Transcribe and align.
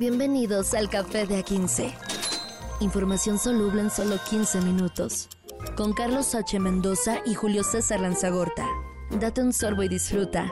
Bienvenidos 0.00 0.72
al 0.72 0.88
Café 0.88 1.26
de 1.26 1.44
A15. 1.44 1.92
Información 2.80 3.38
soluble 3.38 3.82
en 3.82 3.90
solo 3.90 4.16
15 4.30 4.62
minutos. 4.62 5.28
Con 5.76 5.92
Carlos 5.92 6.34
H. 6.34 6.58
Mendoza 6.58 7.18
y 7.26 7.34
Julio 7.34 7.62
César 7.62 8.00
Lanzagorta. 8.00 8.66
Date 9.10 9.42
un 9.42 9.52
sorbo 9.52 9.82
y 9.82 9.88
disfruta. 9.88 10.50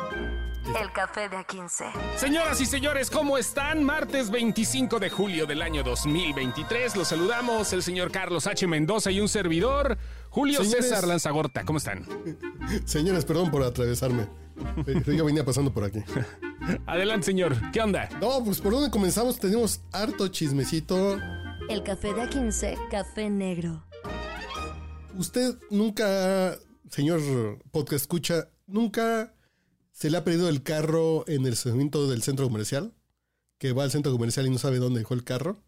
El 0.78 0.92
Café 0.92 1.30
de 1.30 1.38
A15. 1.38 1.84
Señoras 2.18 2.60
y 2.60 2.66
señores, 2.66 3.08
¿cómo 3.08 3.38
están? 3.38 3.82
Martes 3.82 4.30
25 4.30 4.98
de 4.98 5.08
julio 5.08 5.46
del 5.46 5.62
año 5.62 5.82
2023. 5.82 6.94
Los 6.94 7.08
saludamos 7.08 7.72
el 7.72 7.82
señor 7.82 8.10
Carlos 8.10 8.46
H. 8.46 8.66
Mendoza 8.66 9.10
y 9.10 9.18
un 9.18 9.30
servidor, 9.30 9.96
Julio 10.28 10.62
Señores. 10.62 10.90
César 10.90 11.08
Lanzagorta. 11.08 11.64
¿Cómo 11.64 11.78
están? 11.78 12.06
Señores, 12.84 13.24
perdón 13.24 13.50
por 13.50 13.62
atravesarme. 13.62 14.28
Yo 15.06 15.24
venía 15.24 15.42
pasando 15.42 15.72
por 15.72 15.84
aquí. 15.84 16.00
Adelante, 16.86 17.26
señor. 17.26 17.56
¿Qué 17.72 17.80
onda? 17.80 18.08
No, 18.20 18.42
pues 18.44 18.60
por 18.60 18.72
dónde 18.72 18.90
comenzamos 18.90 19.38
tenemos 19.38 19.80
harto 19.92 20.28
chismecito. 20.28 21.18
El 21.68 21.82
Café 21.82 22.14
de 22.14 22.22
A15, 22.22 22.88
Café 22.90 23.30
Negro. 23.30 23.84
Usted 25.16 25.56
nunca, 25.70 26.56
señor 26.90 27.20
podcast 27.70 28.02
escucha, 28.02 28.48
nunca 28.66 29.34
se 29.92 30.10
le 30.10 30.16
ha 30.16 30.24
perdido 30.24 30.48
el 30.48 30.62
carro 30.62 31.24
en 31.28 31.44
el 31.44 31.52
estacionamiento 31.52 32.08
del 32.08 32.22
centro 32.22 32.46
comercial, 32.46 32.94
que 33.58 33.72
va 33.72 33.82
al 33.82 33.90
centro 33.90 34.12
comercial 34.12 34.46
y 34.46 34.50
no 34.50 34.58
sabe 34.58 34.78
dónde 34.78 35.00
dejó 35.00 35.14
el 35.14 35.24
carro. 35.24 35.58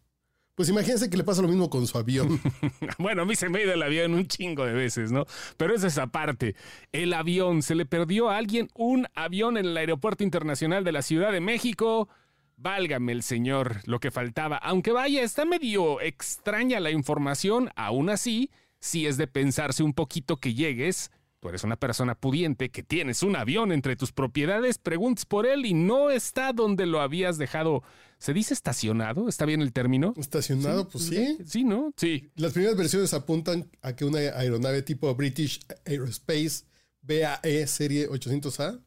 Pues 0.61 0.69
imagínense 0.69 1.09
que 1.09 1.17
le 1.17 1.23
pasa 1.23 1.41
lo 1.41 1.47
mismo 1.47 1.71
con 1.71 1.87
su 1.87 1.97
avión. 1.97 2.39
Bueno, 2.99 3.23
a 3.23 3.25
mí 3.25 3.35
se 3.35 3.49
me 3.49 3.57
ha 3.57 3.63
ido 3.63 3.73
el 3.73 3.81
avión 3.81 4.13
un 4.13 4.27
chingo 4.27 4.63
de 4.63 4.73
veces, 4.73 5.11
¿no? 5.11 5.25
Pero 5.57 5.73
esa 5.73 5.87
es 5.87 5.97
aparte. 5.97 6.55
El 6.91 7.13
avión, 7.13 7.63
se 7.63 7.73
le 7.73 7.87
perdió 7.87 8.29
a 8.29 8.37
alguien 8.37 8.69
un 8.75 9.07
avión 9.15 9.57
en 9.57 9.65
el 9.65 9.75
Aeropuerto 9.75 10.23
Internacional 10.23 10.83
de 10.83 10.91
la 10.91 11.01
Ciudad 11.01 11.31
de 11.31 11.39
México. 11.39 12.09
Válgame 12.57 13.11
el 13.11 13.23
señor, 13.23 13.77
lo 13.85 13.99
que 13.99 14.11
faltaba. 14.11 14.57
Aunque 14.57 14.91
vaya, 14.91 15.23
está 15.23 15.45
medio 15.45 15.99
extraña 15.99 16.79
la 16.79 16.91
información, 16.91 17.71
aún 17.75 18.11
así, 18.11 18.51
si 18.79 19.07
es 19.07 19.17
de 19.17 19.25
pensarse 19.25 19.81
un 19.81 19.93
poquito 19.93 20.37
que 20.37 20.53
llegues. 20.53 21.09
Tú 21.41 21.49
eres 21.49 21.63
una 21.63 21.75
persona 21.75 22.13
pudiente 22.13 22.69
que 22.69 22.83
tienes 22.83 23.23
un 23.23 23.35
avión 23.35 23.71
entre 23.71 23.95
tus 23.95 24.11
propiedades, 24.11 24.77
preguntes 24.77 25.25
por 25.25 25.47
él 25.47 25.65
y 25.65 25.73
no 25.73 26.11
está 26.11 26.53
donde 26.53 26.85
lo 26.85 27.01
habías 27.01 27.39
dejado. 27.39 27.81
¿Se 28.19 28.31
dice 28.31 28.53
estacionado? 28.53 29.27
¿Está 29.27 29.45
bien 29.45 29.63
el 29.63 29.73
término? 29.73 30.13
Estacionado, 30.17 30.87
pues 30.87 31.05
sí. 31.05 31.39
Sí, 31.43 31.63
¿no? 31.63 31.93
Sí. 31.97 32.29
Las 32.35 32.53
primeras 32.53 32.77
versiones 32.77 33.15
apuntan 33.15 33.71
a 33.81 33.95
que 33.95 34.05
una 34.05 34.19
aeronave 34.19 34.83
tipo 34.83 35.13
British 35.15 35.61
Aerospace 35.87 36.65
BAE 37.01 37.65
serie 37.65 38.07
800A 38.07 38.79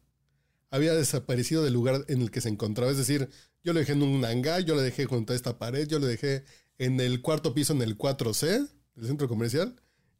había 0.71 0.93
desaparecido 0.93 1.61
del 1.61 1.73
lugar 1.73 2.05
en 2.07 2.21
el 2.21 2.31
que 2.31 2.39
se 2.39 2.47
encontraba. 2.47 2.89
Es 2.89 2.97
decir, 2.97 3.29
yo 3.65 3.73
lo 3.73 3.81
dejé 3.81 3.91
en 3.91 4.01
un 4.01 4.23
hangar, 4.23 4.63
yo 4.63 4.75
lo 4.75 4.81
dejé 4.81 5.03
junto 5.03 5.33
a 5.33 5.35
esta 5.35 5.59
pared, 5.59 5.89
yo 5.89 5.99
lo 5.99 6.05
dejé 6.05 6.45
en 6.77 7.01
el 7.01 7.21
cuarto 7.21 7.53
piso 7.53 7.73
en 7.73 7.81
el 7.81 7.97
4C 7.97 8.69
del 8.95 9.07
centro 9.07 9.27
comercial. 9.27 9.75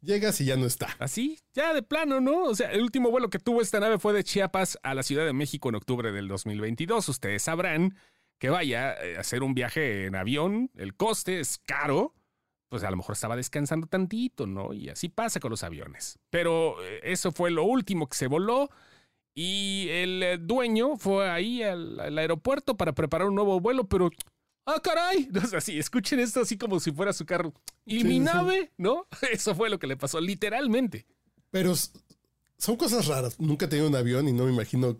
Llegas 0.05 0.39
y 0.39 0.45
ya 0.45 0.55
no 0.55 0.67
está. 0.67 0.95
Así, 0.99 1.39
ya 1.53 1.73
de 1.73 1.81
plano, 1.81 2.21
¿no? 2.21 2.43
O 2.43 2.55
sea, 2.55 2.71
el 2.71 2.83
último 2.83 3.09
vuelo 3.09 3.31
que 3.31 3.39
tuvo 3.39 3.61
esta 3.61 3.79
nave 3.79 3.97
fue 3.97 4.13
de 4.13 4.23
Chiapas 4.23 4.77
a 4.83 4.93
la 4.93 5.01
Ciudad 5.01 5.25
de 5.25 5.33
México 5.33 5.69
en 5.69 5.75
octubre 5.75 6.11
del 6.11 6.27
2022. 6.27 7.09
Ustedes 7.09 7.41
sabrán 7.41 7.95
que 8.37 8.49
vaya 8.49 8.93
eh, 8.93 9.17
a 9.17 9.21
hacer 9.21 9.41
un 9.41 9.55
viaje 9.55 10.05
en 10.05 10.15
avión, 10.15 10.69
el 10.75 10.95
coste 10.95 11.39
es 11.39 11.57
caro, 11.57 12.13
pues 12.69 12.83
a 12.83 12.91
lo 12.91 12.97
mejor 12.97 13.13
estaba 13.13 13.35
descansando 13.35 13.87
tantito, 13.87 14.45
¿no? 14.45 14.73
Y 14.73 14.89
así 14.89 15.09
pasa 15.09 15.39
con 15.39 15.49
los 15.49 15.63
aviones. 15.63 16.19
Pero 16.29 16.83
eh, 16.83 16.99
eso 17.03 17.31
fue 17.31 17.49
lo 17.49 17.63
último 17.63 18.07
que 18.07 18.15
se 18.15 18.27
voló 18.27 18.69
y 19.33 19.87
el 19.89 20.21
eh, 20.21 20.37
dueño 20.37 20.97
fue 20.97 21.29
ahí 21.29 21.63
al, 21.63 21.99
al 21.99 22.17
aeropuerto 22.17 22.77
para 22.77 22.93
preparar 22.93 23.27
un 23.27 23.35
nuevo 23.35 23.59
vuelo, 23.59 23.87
pero... 23.87 24.11
¡Ah, 24.65 24.79
caray! 24.81 25.29
O 25.43 25.47
sea, 25.47 25.61
sí, 25.61 25.77
escuchen 25.77 26.19
esto 26.19 26.41
así 26.41 26.57
como 26.57 26.79
si 26.79 26.91
fuera 26.91 27.13
su 27.13 27.25
carro. 27.25 27.53
¿Y 27.85 27.99
Sí, 27.99 28.03
mi 28.05 28.13
sí. 28.15 28.19
nave? 28.19 28.71
¿No? 28.77 29.07
Eso 29.31 29.53
fue 29.55 29.69
lo 29.69 29.79
que 29.79 29.87
le 29.87 29.97
pasó, 29.97 30.19
literalmente. 30.19 31.05
Pero 31.51 31.73
son 32.57 32.75
cosas 32.75 33.05
raras. 33.07 33.39
Nunca 33.39 33.65
he 33.65 33.69
tenido 33.69 33.87
un 33.87 33.95
avión 33.95 34.27
y 34.27 34.33
no 34.33 34.45
me 34.45 34.51
imagino 34.53 34.99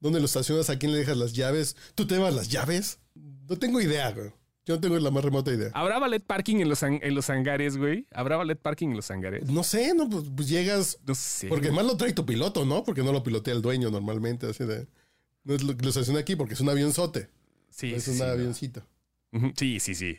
dónde 0.00 0.20
lo 0.20 0.26
estacionas, 0.26 0.68
a 0.70 0.78
quién 0.78 0.92
le 0.92 0.98
dejas 0.98 1.16
las 1.16 1.32
llaves. 1.32 1.76
¿Tú 1.94 2.06
te 2.06 2.14
llevas 2.16 2.34
las 2.34 2.48
llaves? 2.48 2.98
No 3.14 3.56
tengo 3.58 3.80
idea, 3.80 4.10
güey. 4.12 4.32
Yo 4.66 4.74
no 4.74 4.80
tengo 4.80 4.98
la 4.98 5.10
más 5.12 5.24
remota 5.24 5.52
idea. 5.52 5.70
¿Habrá 5.74 6.00
ballet 6.00 6.20
parking 6.22 6.56
en 6.56 6.68
los, 6.68 6.82
en 6.82 7.14
los 7.14 7.30
hangares, 7.30 7.76
güey? 7.76 8.04
¿Habrá 8.12 8.36
ballet 8.36 8.58
parking 8.58 8.88
en 8.88 8.96
los 8.96 9.08
hangares? 9.12 9.48
No 9.48 9.62
sé, 9.62 9.94
no, 9.94 10.10
pues, 10.10 10.24
pues 10.34 10.48
llegas. 10.48 10.98
No 11.06 11.14
sé. 11.14 11.46
Porque 11.46 11.68
además 11.68 11.86
lo 11.86 11.96
trae 11.96 12.12
tu 12.12 12.26
piloto, 12.26 12.64
¿no? 12.66 12.82
Porque 12.82 13.04
no 13.04 13.12
lo 13.12 13.22
pilotea 13.22 13.54
el 13.54 13.62
dueño 13.62 13.90
normalmente, 13.90 14.48
así 14.48 14.64
de. 14.64 14.88
No 15.44 15.54
es 15.54 15.62
lo 15.62 15.76
que 15.76 15.84
lo 15.84 15.90
estaciona 15.90 16.18
aquí 16.18 16.34
porque 16.34 16.54
es 16.54 16.60
un 16.60 16.68
avionzote. 16.68 17.30
sí, 17.70 17.94
es 17.94 18.02
sí, 18.04 18.10
un 18.10 18.16
sí, 18.16 18.22
no. 18.24 18.28
avioncito. 18.28 18.82
Sí, 19.56 19.80
sí, 19.80 19.94
sí. 19.94 20.18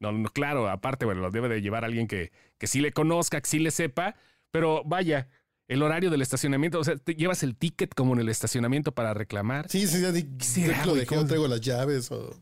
No, 0.00 0.12
no, 0.12 0.28
claro, 0.30 0.68
aparte, 0.68 1.04
bueno, 1.04 1.20
lo 1.20 1.30
debe 1.30 1.48
de 1.48 1.60
llevar 1.60 1.84
alguien 1.84 2.06
que, 2.06 2.30
que 2.58 2.66
sí 2.66 2.80
le 2.80 2.92
conozca, 2.92 3.40
que 3.40 3.48
sí 3.48 3.58
le 3.58 3.70
sepa, 3.70 4.14
pero 4.50 4.82
vaya, 4.84 5.28
el 5.66 5.82
horario 5.82 6.08
del 6.10 6.22
estacionamiento, 6.22 6.78
o 6.78 6.84
sea, 6.84 6.96
te 6.96 7.14
llevas 7.14 7.42
el 7.42 7.56
ticket 7.56 7.94
como 7.94 8.14
en 8.14 8.20
el 8.20 8.28
estacionamiento 8.28 8.92
para 8.92 9.12
reclamar. 9.12 9.68
Sí, 9.68 9.86
sí, 9.86 10.00
ya 10.00 10.12
di- 10.12 10.28
será, 10.40 10.86
lo 10.86 10.94
no 10.94 11.26
traigo 11.26 11.48
las 11.48 11.60
llaves 11.60 12.10
o. 12.12 12.34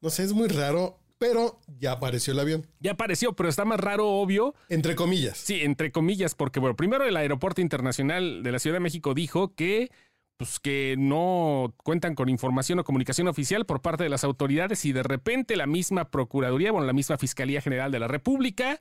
No 0.00 0.10
sé, 0.10 0.24
es 0.24 0.32
muy 0.32 0.48
raro, 0.48 0.98
pero 1.18 1.60
ya 1.78 1.92
apareció 1.92 2.32
el 2.32 2.40
avión. 2.40 2.66
Ya 2.80 2.92
apareció, 2.92 3.34
pero 3.34 3.48
está 3.48 3.64
más 3.64 3.80
raro, 3.80 4.08
obvio. 4.08 4.54
Entre 4.68 4.94
comillas. 4.96 5.36
Sí, 5.38 5.60
entre 5.62 5.92
comillas, 5.92 6.34
porque, 6.34 6.60
bueno, 6.60 6.76
primero 6.76 7.04
el 7.04 7.16
Aeropuerto 7.16 7.60
Internacional 7.60 8.42
de 8.42 8.52
la 8.52 8.58
Ciudad 8.58 8.76
de 8.76 8.80
México 8.80 9.14
dijo 9.14 9.54
que 9.54 9.90
pues 10.36 10.58
que 10.58 10.96
no 10.98 11.74
cuentan 11.84 12.14
con 12.14 12.28
información 12.28 12.78
o 12.78 12.84
comunicación 12.84 13.28
oficial 13.28 13.66
por 13.66 13.82
parte 13.82 14.02
de 14.02 14.08
las 14.10 14.24
autoridades 14.24 14.84
y 14.84 14.92
de 14.92 15.02
repente 15.02 15.56
la 15.56 15.66
misma 15.66 16.10
Procuraduría, 16.10 16.72
bueno, 16.72 16.86
la 16.86 16.92
misma 16.92 17.18
Fiscalía 17.18 17.60
General 17.60 17.92
de 17.92 18.00
la 18.00 18.08
República 18.08 18.80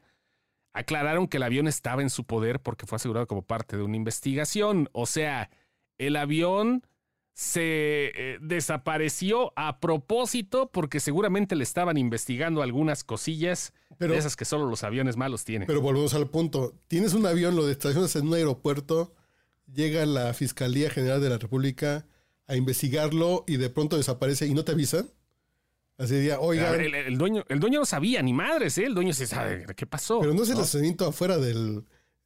aclararon 0.74 1.28
que 1.28 1.38
el 1.38 1.44
avión 1.44 1.68
estaba 1.68 2.02
en 2.02 2.10
su 2.10 2.24
poder 2.24 2.60
porque 2.60 2.88
fue 2.88 2.96
asegurado 2.96 3.28
como 3.28 3.44
parte 3.44 3.78
de 3.78 3.84
una 3.84 3.96
investigación. 3.96 4.90
O 4.92 5.06
sea, 5.06 5.52
el 6.00 6.16
avión 6.16 6.84
se 7.36 8.12
eh, 8.16 8.38
desapareció 8.42 9.54
a 9.56 9.80
propósito 9.80 10.72
porque 10.72 11.00
seguramente 11.00 11.56
le 11.56 11.64
estaban 11.64 11.98
investigando 11.98 12.62
algunas 12.62 13.04
cosillas 13.04 13.74
Pero- 13.98 14.14
de 14.14 14.20
esas 14.20 14.36
que 14.36 14.46
solo 14.46 14.66
los 14.68 14.84
aviones 14.84 15.18
malos 15.18 15.44
tienen. 15.46 15.68
Pero 15.68 15.82
volvemos 15.82 16.14
al 16.16 16.30
punto. 16.30 16.74
Tienes 16.88 17.14
un 17.14 17.26
avión, 17.26 17.56
lo 17.56 17.70
estacionas 17.70 18.16
en 18.16 18.28
un 18.28 18.34
aeropuerto, 18.36 19.14
llega 19.74 20.06
la 20.06 20.34
Fiscalía 20.34 20.90
General 20.90 21.22
de 21.22 21.30
la 21.30 21.38
República 21.38 22.06
a 22.48 22.56
investigarlo 22.56 23.44
y 23.48 23.58
de 23.58 23.70
pronto 23.70 23.98
desaparece 23.98 24.48
y 24.48 24.54
no 24.54 24.64
te 24.66 24.74
avisan. 24.74 25.10
Así 25.98 26.16
diría, 26.16 26.36
A 26.36 26.40
oigan, 26.40 26.72
ver, 26.72 26.82
el, 26.82 26.96
el 26.96 27.18
dueño, 27.18 27.44
el 27.50 27.60
dueño 27.60 27.80
no 27.80 27.86
sabía 27.86 28.22
ni 28.22 28.34
madres, 28.34 28.78
¿eh? 28.78 28.86
El 28.86 28.96
dueño 28.96 29.14
se 29.14 29.28
sabe 29.28 29.66
qué 29.76 29.86
pasó. 29.86 30.20
pero 30.20 30.34
no 30.34 30.44
es 30.44 30.50
el 30.50 30.56
estacionamiento 30.56 31.08
afuera 31.08 31.38
del, 31.38 31.86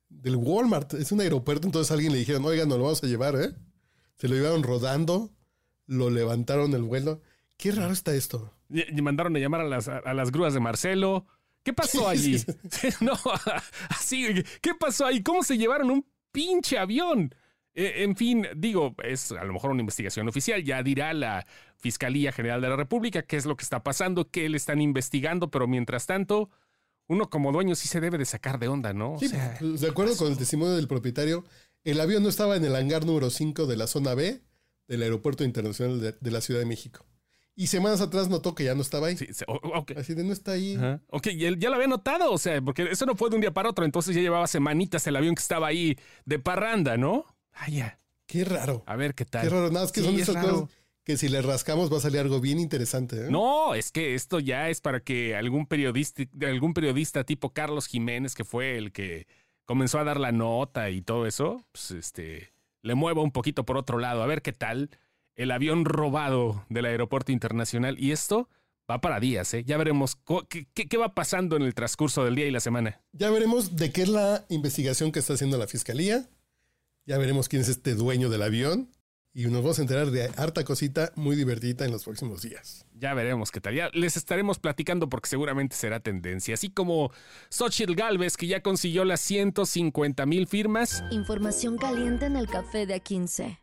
del 0.10 0.36
Walmart, 0.38 0.94
es 0.94 1.12
un 1.12 1.20
aeropuerto, 1.22 1.68
entonces 1.68 1.92
a 1.92 1.96
alguien 1.96 2.14
le 2.14 2.20
dijeron, 2.20 2.46
oigan, 2.46 2.70
nos 2.70 2.78
lo 2.78 2.86
vamos 2.86 3.04
a 3.04 3.08
llevar, 3.08 3.36
¿eh? 3.36 3.54
Se 4.16 4.28
lo 4.28 4.36
llevaron 4.36 4.64
rodando, 4.64 5.32
lo 5.86 6.10
levantaron 6.10 6.74
el 6.74 6.84
vuelo. 6.84 7.22
Qué 7.58 7.72
raro 7.72 7.92
está 7.94 8.16
esto. 8.16 8.54
Y- 8.70 8.98
y 8.98 9.02
mandaron 9.02 9.36
a 9.36 9.40
llamar 9.40 9.62
a 9.62 9.66
las, 9.66 9.88
a 9.88 10.14
las 10.14 10.32
grúas 10.32 10.54
de 10.54 10.60
Marcelo. 10.60 11.28
¿Qué 11.64 11.74
pasó 11.74 12.08
allí? 12.10 12.42
no, 13.02 13.14
así, 13.90 14.28
¿qué 14.62 14.74
pasó 14.80 15.06
ahí? 15.06 15.22
¿Cómo 15.22 15.44
se 15.44 15.58
llevaron 15.58 15.92
un 15.92 16.06
pinche 16.38 16.78
avión? 16.78 17.34
Eh, 17.74 18.04
en 18.04 18.16
fin, 18.16 18.48
digo, 18.56 18.96
es 19.04 19.32
a 19.32 19.44
lo 19.44 19.54
mejor 19.54 19.72
una 19.72 19.82
investigación 19.82 20.28
oficial. 20.28 20.64
Ya 20.64 20.82
dirá 20.84 21.14
la 21.14 21.46
Fiscalía 21.78 22.32
General 22.32 22.62
de 22.62 22.70
la 22.70 22.76
República 22.76 23.22
qué 23.24 23.38
es 23.38 23.46
lo 23.46 23.56
que 23.56 23.64
está 23.64 23.84
pasando, 23.84 24.30
qué 24.30 24.50
le 24.50 24.58
están 24.58 24.82
investigando, 24.82 25.50
pero 25.52 25.68
mientras 25.68 26.06
tanto, 26.06 26.50
uno 27.08 27.30
como 27.30 27.52
dueño 27.52 27.76
sí 27.76 27.88
se 27.88 28.00
debe 28.02 28.18
de 28.18 28.26
sacar 28.26 28.60
de 28.60 28.68
onda, 28.68 28.94
¿no? 28.94 29.14
O 29.14 29.20
Sí, 29.20 29.30
sea, 29.30 29.56
pues, 29.60 29.82
de 29.82 29.90
acuerdo 29.90 30.18
con 30.18 30.32
el 30.32 30.38
testimonio 30.38 30.76
del 30.76 30.88
propietario, 30.88 31.44
el 31.84 32.00
avión 32.02 32.24
no 32.24 32.30
estaba 32.30 32.56
en 32.56 32.66
el 32.66 32.76
hangar 32.76 33.06
número 33.06 33.30
5 33.30 33.66
de 33.68 33.78
la 33.78 33.88
zona 33.88 34.14
B 34.16 34.42
del 34.88 35.04
Aeropuerto 35.04 35.44
Internacional 35.44 36.02
de, 36.02 36.16
de 36.20 36.32
la 36.32 36.42
Ciudad 36.42 36.60
de 36.60 36.66
México. 36.66 37.06
Y 37.60 37.68
semanas 37.68 38.02
atrás 38.02 38.30
notó 38.30 38.54
que 38.54 38.64
ya 38.66 38.76
no 38.76 38.82
estaba 38.84 39.08
ahí. 39.08 39.18
sí. 39.18 39.28
Así 39.98 40.14
de 40.14 40.24
no 40.24 40.32
está 40.32 40.52
ahí. 40.52 40.76
Ajá. 40.76 41.02
Ok, 41.10 41.28
y 41.34 41.46
él 41.46 41.58
ya 41.60 41.70
lo 41.70 41.76
había 41.76 41.88
notado, 41.88 42.32
o 42.32 42.38
sea, 42.38 42.62
porque 42.62 42.84
eso 42.84 43.06
no 43.08 43.16
fue 43.16 43.30
de 43.32 43.36
un 43.36 43.42
día 43.42 43.52
para 43.52 43.70
otro, 43.70 43.84
entonces 43.84 44.16
ya 44.16 44.22
llevaba 44.22 44.46
semanitas 44.46 45.06
el 45.08 45.16
avión 45.16 45.34
que 45.34 45.42
estaba 45.42 45.66
ahí 45.68 45.98
de 46.26 46.38
parranda, 46.38 46.98
¿no? 46.98 47.26
Vaya, 47.60 48.00
Qué 48.28 48.46
raro. 48.46 48.84
a 48.86 48.96
ver 48.96 49.16
qué 49.16 49.26
tal. 49.26 49.42
Qué 49.42 49.50
raro. 49.50 49.70
Nada 49.72 49.86
más 49.86 49.92
que 49.92 50.02
Sí, 50.02 50.06
son 50.06 50.16
es 50.16 50.22
esas 50.22 50.36
raro. 50.36 50.62
cosas 50.62 50.78
que 51.04 51.18
si 51.18 51.30
le 51.30 51.42
rascamos 51.42 51.92
va 51.92 51.98
a 51.98 52.02
salir 52.02 52.20
algo 52.20 52.40
bien 52.42 52.60
interesante. 52.60 53.16
¿eh? 53.26 53.28
No, 53.32 53.74
es 53.74 53.92
que 53.92 54.14
esto 54.14 54.40
ya 54.40 54.70
es 54.70 54.80
para 54.82 55.00
que 55.00 55.36
algún 55.36 55.66
periodista, 55.66 56.24
algún 56.42 56.74
periodista 56.76 57.24
tipo 57.24 57.54
Carlos 57.54 57.88
Jiménez, 57.88 58.36
que 58.36 58.44
fue 58.44 58.78
el 58.78 58.92
que 58.92 59.26
comenzó 59.66 59.98
a 60.00 60.04
dar 60.04 60.20
la 60.20 60.32
nota 60.32 60.90
y 60.92 61.02
todo 61.02 61.26
eso, 61.26 61.66
pues 61.72 61.92
este, 61.92 62.52
le 62.84 62.94
mueva 62.94 63.22
un 63.24 63.32
poquito 63.32 63.66
por 63.66 63.78
otro 63.78 63.98
lado, 63.98 64.22
a 64.22 64.28
ver 64.28 64.42
qué 64.42 64.52
tal 64.54 64.90
el 65.38 65.52
avión 65.52 65.86
robado 65.86 66.66
del 66.68 66.86
aeropuerto 66.86 67.32
internacional. 67.32 67.98
Y 67.98 68.12
esto 68.12 68.50
va 68.90 69.00
para 69.02 69.20
días, 69.22 69.54
¿eh? 69.54 69.64
Ya 69.66 69.78
veremos 69.78 70.18
qué, 70.50 70.68
qué- 70.74 70.88
qué 70.88 70.98
va 70.98 71.14
pasando 71.16 71.56
en 71.56 71.62
el 71.64 71.74
transcurso 71.74 72.26
del 72.26 72.36
día 72.36 72.46
y 72.48 72.52
la 72.52 72.60
semana. 72.60 73.02
Ya 73.14 73.30
veremos 73.30 73.76
de 73.78 73.92
qué 73.92 74.02
es 74.04 74.10
la 74.10 74.46
investigación 74.50 75.12
que 75.12 75.20
está 75.20 75.34
haciendo 75.34 75.58
la 75.58 75.68
fiscalía. 75.68 76.28
Ya 77.06 77.18
veremos 77.18 77.48
quién 77.48 77.62
es 77.62 77.70
este 77.70 77.96
dueño 77.96 78.30
del 78.30 78.42
avión. 78.42 78.90
y 79.34 79.44
nos 79.46 79.62
vamos 79.62 79.78
a 79.78 79.84
enterar 79.84 80.10
de 80.10 80.32
harta 80.36 80.64
cosita 80.64 81.12
muy 81.16 81.36
divertida 81.36 81.86
en 81.86 81.92
los 81.92 82.04
próximos 82.06 82.42
días. 82.42 82.88
Ya 82.96 83.14
veremos 83.14 83.52
qué 83.52 83.62
tal. 83.62 83.76
Ya 83.76 83.90
les 83.94 84.18
estaremos 84.18 84.58
platicando 84.58 85.10
porque 85.10 85.30
seguramente 85.30 85.76
será 85.76 86.00
tendencia. 86.00 86.56
Así 86.56 86.70
como 86.72 87.12
Xochitl 87.52 87.94
Galvez, 87.94 88.36
que 88.36 88.48
ya 88.48 88.64
consiguió 88.64 89.06
las 89.06 89.22
150 89.22 90.26
mil 90.26 90.48
firmas. 90.48 91.04
Información 91.12 91.78
caliente 91.78 92.26
en 92.26 92.36
el 92.36 92.48
café 92.48 92.88
de 92.88 92.96
A15. 93.00 93.60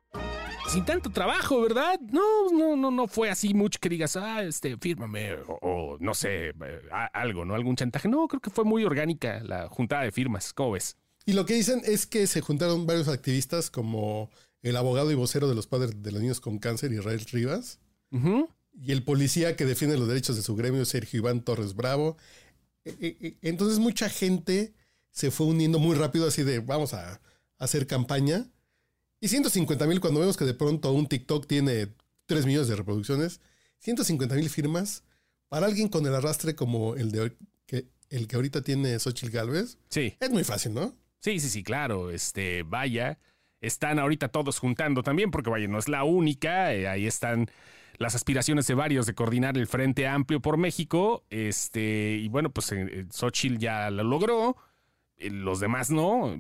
Sin 0.74 0.84
tanto 0.84 1.08
trabajo, 1.10 1.60
¿verdad? 1.62 2.00
No, 2.10 2.50
no, 2.50 2.74
no, 2.76 2.90
no 2.90 3.06
fue 3.06 3.30
así 3.30 3.54
mucho 3.54 3.78
que 3.80 3.88
digas, 3.88 4.16
ah, 4.16 4.42
este, 4.42 4.76
fírmame, 4.76 5.34
o, 5.46 5.58
o 5.62 5.98
no 6.00 6.14
sé, 6.14 6.48
eh, 6.48 6.54
a- 6.90 7.06
algo, 7.06 7.44
¿no? 7.44 7.54
Algún 7.54 7.76
chantaje. 7.76 8.08
No, 8.08 8.26
creo 8.26 8.40
que 8.40 8.50
fue 8.50 8.64
muy 8.64 8.84
orgánica 8.84 9.40
la 9.44 9.68
juntada 9.68 10.02
de 10.02 10.10
firmas. 10.10 10.52
¿Cómo 10.52 10.72
ves? 10.72 10.96
Y 11.26 11.34
lo 11.34 11.46
que 11.46 11.54
dicen 11.54 11.80
es 11.84 12.06
que 12.06 12.26
se 12.26 12.40
juntaron 12.40 12.86
varios 12.86 13.06
activistas 13.06 13.70
como 13.70 14.30
el 14.62 14.76
abogado 14.76 15.12
y 15.12 15.14
vocero 15.14 15.48
de 15.48 15.54
los 15.54 15.68
padres 15.68 16.02
de 16.02 16.10
los 16.10 16.20
niños 16.20 16.40
con 16.40 16.58
cáncer, 16.58 16.92
Israel 16.92 17.20
Rivas, 17.30 17.78
y 18.10 18.90
el 18.92 19.04
policía 19.04 19.54
que 19.54 19.64
defiende 19.66 19.96
los 19.96 20.08
derechos 20.08 20.34
de 20.34 20.42
su 20.42 20.56
gremio, 20.56 20.84
Sergio 20.84 21.18
Iván 21.20 21.42
Torres 21.42 21.76
Bravo. 21.76 22.16
E- 22.84 22.96
e- 23.00 23.16
e- 23.28 23.36
Entonces 23.42 23.78
mucha 23.78 24.08
gente 24.08 24.74
se 25.12 25.30
fue 25.30 25.46
uniendo 25.46 25.78
muy 25.78 25.94
rápido 25.96 26.26
así 26.26 26.42
de 26.42 26.58
vamos 26.58 26.94
a 26.94 27.20
hacer 27.58 27.86
campaña. 27.86 28.46
Y 29.20 29.28
150 29.28 29.86
mil, 29.86 30.00
cuando 30.00 30.20
vemos 30.20 30.36
que 30.36 30.44
de 30.44 30.54
pronto 30.54 30.92
un 30.92 31.06
TikTok 31.06 31.46
tiene 31.46 31.88
3 32.26 32.46
millones 32.46 32.68
de 32.68 32.76
reproducciones, 32.76 33.40
150 33.78 34.34
mil 34.34 34.50
firmas 34.50 35.02
para 35.48 35.66
alguien 35.66 35.88
con 35.88 36.06
el 36.06 36.14
arrastre 36.14 36.54
como 36.54 36.94
el 36.96 37.10
de 37.10 37.20
hoy- 37.20 37.36
que, 37.66 37.86
el 38.10 38.26
que 38.28 38.36
ahorita 38.36 38.62
tiene 38.62 38.98
Xochitl 38.98 39.30
Galvez, 39.32 39.78
Sí. 39.88 40.14
es 40.20 40.30
muy 40.30 40.44
fácil, 40.44 40.74
¿no? 40.74 40.94
Sí, 41.20 41.40
sí, 41.40 41.48
sí, 41.48 41.62
claro. 41.62 42.10
Este, 42.10 42.62
vaya, 42.64 43.18
están 43.60 43.98
ahorita 43.98 44.28
todos 44.28 44.58
juntando 44.58 45.02
también, 45.02 45.30
porque 45.30 45.48
vaya, 45.50 45.68
no 45.68 45.78
es 45.78 45.88
la 45.88 46.04
única. 46.04 46.74
eh, 46.74 46.86
ahí 46.88 47.06
están 47.06 47.46
las 47.98 48.14
aspiraciones 48.14 48.66
de 48.66 48.74
varios 48.74 49.06
de 49.06 49.14
coordinar 49.14 49.56
el 49.56 49.66
Frente 49.66 50.06
Amplio 50.06 50.40
por 50.40 50.58
México. 50.58 51.24
Este, 51.30 52.18
y 52.20 52.28
bueno, 52.28 52.50
pues 52.50 52.72
eh, 52.72 52.86
eh, 52.90 53.04
Xochitl 53.10 53.56
ya 53.58 53.90
lo 53.90 54.04
logró. 54.04 54.56
Eh, 55.18 55.30
Los 55.30 55.60
demás 55.60 55.90
no. 55.90 56.34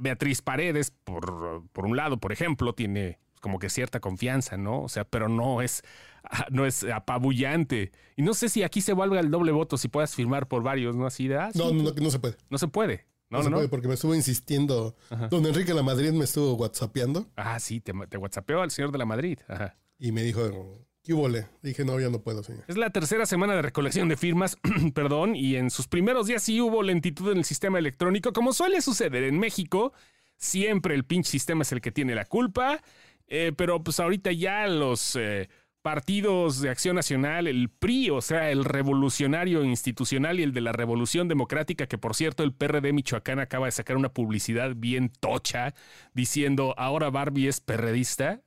Beatriz 0.00 0.42
Paredes, 0.42 0.90
por, 1.04 1.62
por 1.72 1.84
un 1.86 1.96
lado, 1.96 2.18
por 2.18 2.32
ejemplo, 2.32 2.74
tiene 2.74 3.18
como 3.40 3.58
que 3.58 3.68
cierta 3.68 4.00
confianza, 4.00 4.56
¿no? 4.56 4.80
O 4.82 4.88
sea, 4.88 5.04
pero 5.04 5.28
no 5.28 5.60
es, 5.60 5.82
no 6.50 6.64
es 6.66 6.82
apabullante. 6.84 7.92
Y 8.16 8.22
no 8.22 8.32
sé 8.34 8.48
si 8.48 8.62
aquí 8.62 8.80
se 8.80 8.94
valga 8.94 9.20
el 9.20 9.30
doble 9.30 9.52
voto, 9.52 9.76
si 9.76 9.88
puedas 9.88 10.14
firmar 10.14 10.48
por 10.48 10.62
varios, 10.62 10.96
¿no? 10.96 11.06
Así 11.06 11.28
de, 11.28 11.36
ah, 11.36 11.50
sí, 11.52 11.58
No, 11.58 11.72
no, 11.72 11.82
no, 11.82 11.90
no 11.94 12.10
se 12.10 12.18
puede. 12.18 12.36
no 12.50 12.58
se 12.58 12.68
puede. 12.68 13.06
No, 13.30 13.38
No, 13.38 13.38
no, 13.38 13.44
se 13.44 13.50
no. 13.50 13.56
puede 13.56 13.68
porque 13.68 13.88
me 13.88 13.94
estuvo 13.94 14.14
insistiendo. 14.14 14.94
Don 15.30 15.44
Enrique 15.46 15.74
La 15.74 15.82
Madrid 15.82 16.12
me 16.12 16.24
estuvo 16.24 16.54
whatsappeando 16.54 17.26
Ah, 17.36 17.58
sí, 17.60 17.80
te, 17.80 17.92
te 18.08 18.16
whatsappeó 18.16 18.62
al 18.62 18.70
señor 18.70 18.92
de 18.92 18.98
la 18.98 19.06
Madrid. 19.06 19.38
Ajá. 19.48 19.76
y 19.98 20.12
me 20.12 20.22
dijo, 20.22 20.78
¿qué 21.04 21.12
vole? 21.12 21.46
Dije, 21.62 21.84
no, 21.84 22.00
ya 22.00 22.08
no 22.08 22.20
puedo, 22.20 22.42
señor. 22.42 22.64
Es 22.66 22.76
la 22.76 22.90
tercera 22.90 23.26
semana 23.26 23.54
de 23.54 23.62
recolección 23.62 24.08
de 24.08 24.16
firmas, 24.16 24.56
perdón, 24.94 25.36
y 25.36 25.56
en 25.56 25.70
sus 25.70 25.86
primeros 25.86 26.26
días 26.26 26.42
sí 26.42 26.60
hubo 26.60 26.82
lentitud 26.82 27.30
en 27.30 27.38
el 27.38 27.44
sistema 27.44 27.78
electrónico, 27.78 28.32
como 28.32 28.52
suele 28.52 28.80
suceder 28.80 29.22
en 29.24 29.38
México. 29.38 29.92
Siempre 30.36 30.94
el 30.94 31.04
pinche 31.04 31.30
sistema 31.30 31.62
es 31.62 31.72
el 31.72 31.80
que 31.80 31.92
tiene 31.92 32.14
la 32.14 32.24
culpa, 32.24 32.82
eh, 33.28 33.52
pero 33.56 33.84
pues 33.84 34.00
ahorita 34.00 34.32
ya 34.32 34.66
los 34.66 35.14
eh, 35.16 35.48
partidos 35.84 36.62
de 36.62 36.70
Acción 36.70 36.96
Nacional, 36.96 37.46
el 37.46 37.68
PRI, 37.68 38.08
o 38.08 38.22
sea, 38.22 38.50
el 38.50 38.64
revolucionario 38.64 39.62
institucional 39.64 40.40
y 40.40 40.42
el 40.42 40.54
de 40.54 40.62
la 40.62 40.72
Revolución 40.72 41.28
Democrática, 41.28 41.86
que 41.86 41.98
por 41.98 42.14
cierto 42.14 42.42
el 42.42 42.54
PRD 42.54 42.94
Michoacán 42.94 43.38
acaba 43.38 43.66
de 43.66 43.72
sacar 43.72 43.98
una 43.98 44.08
publicidad 44.08 44.72
bien 44.74 45.12
tocha 45.20 45.74
diciendo 46.14 46.74
ahora 46.78 47.10
Barbie 47.10 47.48
es 47.48 47.60
perredista. 47.60 48.40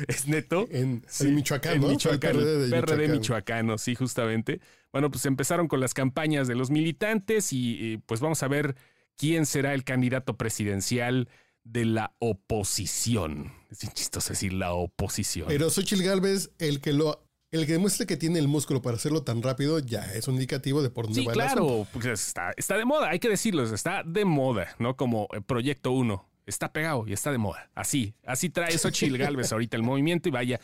es 0.08 0.28
neto. 0.28 0.68
En, 0.70 1.04
Sí, 1.08 1.28
en 1.28 1.36
Michoacán, 1.36 1.76
en 1.76 1.80
¿no? 1.80 1.86
Fue 1.86 1.92
el 1.92 1.96
Michoacán, 1.96 2.32
PRD 2.32 2.58
de 2.58 2.68
PRD 2.68 2.96
Michoacán. 2.96 3.16
michoacano, 3.16 3.78
sí, 3.78 3.94
justamente. 3.94 4.60
Bueno, 4.92 5.10
pues 5.10 5.24
empezaron 5.24 5.68
con 5.68 5.80
las 5.80 5.94
campañas 5.94 6.48
de 6.48 6.54
los 6.54 6.70
militantes 6.70 7.50
y, 7.54 7.78
y, 7.80 7.96
pues 7.96 8.20
vamos 8.20 8.42
a 8.42 8.48
ver 8.48 8.76
quién 9.16 9.46
será 9.46 9.72
el 9.72 9.84
candidato 9.84 10.36
presidencial 10.36 11.30
de 11.64 11.84
la 11.84 12.14
oposición. 12.18 13.52
Es 13.70 13.78
chistoso 13.92 14.30
decir 14.30 14.52
la 14.52 14.72
oposición. 14.72 15.48
Pero 15.48 15.70
Xochitl 15.70 16.02
Galvez, 16.02 16.50
el 16.58 16.80
que 16.80 16.92
lo... 16.92 17.24
El 17.50 17.66
que 17.66 17.72
demuestre 17.72 18.06
que 18.06 18.16
tiene 18.16 18.38
el 18.38 18.48
músculo 18.48 18.80
para 18.80 18.96
hacerlo 18.96 19.24
tan 19.24 19.42
rápido 19.42 19.78
ya 19.78 20.10
es 20.14 20.26
un 20.26 20.36
indicativo 20.36 20.80
de 20.80 20.88
por 20.88 21.04
dónde 21.04 21.20
sí, 21.20 21.26
va 21.26 21.34
el 21.34 21.38
claro, 21.38 21.86
pues 21.92 22.06
está, 22.06 22.52
está 22.56 22.78
de 22.78 22.86
moda, 22.86 23.10
hay 23.10 23.18
que 23.18 23.28
decirlo, 23.28 23.62
está 23.62 24.02
de 24.06 24.24
moda, 24.24 24.74
¿no? 24.78 24.96
Como 24.96 25.28
eh, 25.34 25.42
Proyecto 25.42 25.92
1. 25.92 26.30
Está 26.46 26.72
pegado 26.72 27.04
y 27.06 27.12
está 27.12 27.30
de 27.30 27.36
moda. 27.36 27.70
Así, 27.74 28.14
así 28.24 28.48
trae 28.48 28.78
Xochitl 28.78 29.18
Galvez 29.18 29.52
ahorita 29.52 29.76
el 29.76 29.82
movimiento 29.82 30.30
y 30.30 30.32
vaya, 30.32 30.60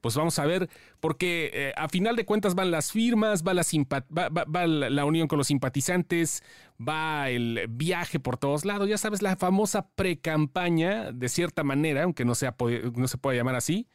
pues 0.00 0.14
vamos 0.14 0.38
a 0.38 0.46
ver, 0.46 0.68
porque 1.00 1.50
eh, 1.52 1.72
a 1.76 1.88
final 1.88 2.16
de 2.16 2.24
cuentas 2.24 2.54
van 2.54 2.70
las 2.70 2.90
firmas, 2.92 3.42
va 3.42 3.52
la, 3.54 3.62
va, 4.16 4.28
va- 4.28 4.44
va 4.44 4.66
la 4.66 5.04
unión 5.04 5.28
con 5.28 5.36
los 5.38 5.48
simpatizantes, 5.48 6.42
va 6.80 7.28
el 7.30 7.66
viaje 7.68 8.18
por 8.20 8.36
todos 8.38 8.64
lados, 8.64 8.88
ya 8.88 8.96
sabes, 8.98 9.20
la 9.22 9.36
famosa 9.36 9.88
pre-campaña, 9.94 11.12
de 11.12 11.28
cierta 11.28 11.64
manera, 11.64 12.04
aunque 12.04 12.24
no, 12.24 12.34
sea, 12.34 12.54
no 12.94 13.08
se 13.08 13.18
pueda 13.18 13.36
llamar 13.36 13.54
así, 13.56 13.88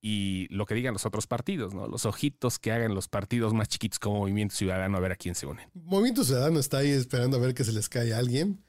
y 0.00 0.46
lo 0.54 0.64
que 0.66 0.74
digan 0.74 0.92
los 0.92 1.06
otros 1.06 1.26
partidos, 1.26 1.74
¿no? 1.74 1.88
Los 1.88 2.06
ojitos 2.06 2.58
que 2.58 2.70
hagan 2.70 2.94
los 2.94 3.08
partidos 3.08 3.52
más 3.54 3.68
chiquitos 3.68 3.98
como 3.98 4.18
Movimiento 4.18 4.54
Ciudadano 4.54 4.96
a 4.96 5.00
ver 5.00 5.12
a 5.12 5.16
quién 5.16 5.34
se 5.34 5.46
unen. 5.46 5.68
Movimiento 5.74 6.22
Ciudadano 6.24 6.60
está 6.60 6.78
ahí 6.78 6.90
esperando 6.90 7.36
a 7.36 7.40
ver 7.40 7.54
que 7.54 7.64
se 7.64 7.72
les 7.72 7.88
cae 7.88 8.12
a 8.14 8.18
alguien, 8.18 8.62